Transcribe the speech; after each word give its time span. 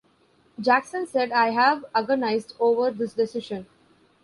Jackson 0.59 1.05
said, 1.05 1.31
I 1.31 1.51
have 1.51 1.85
agonized 1.93 2.55
over 2.59 2.89
this 2.89 3.13
decision. 3.13 3.67